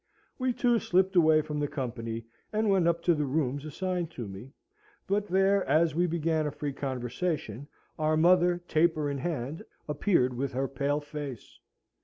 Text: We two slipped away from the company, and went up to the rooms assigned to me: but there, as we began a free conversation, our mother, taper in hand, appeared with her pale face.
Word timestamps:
We 0.39 0.51
two 0.51 0.79
slipped 0.79 1.15
away 1.15 1.43
from 1.43 1.59
the 1.59 1.67
company, 1.67 2.25
and 2.51 2.71
went 2.71 2.87
up 2.87 3.03
to 3.03 3.13
the 3.13 3.27
rooms 3.27 3.65
assigned 3.65 4.09
to 4.13 4.27
me: 4.27 4.51
but 5.05 5.27
there, 5.27 5.63
as 5.69 5.93
we 5.93 6.07
began 6.07 6.47
a 6.47 6.51
free 6.51 6.73
conversation, 6.73 7.67
our 7.99 8.17
mother, 8.17 8.57
taper 8.67 9.11
in 9.11 9.19
hand, 9.19 9.63
appeared 9.87 10.33
with 10.35 10.53
her 10.53 10.67
pale 10.67 11.01
face. 11.01 11.59